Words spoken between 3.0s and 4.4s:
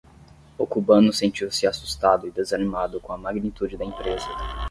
a magnitude da empresa.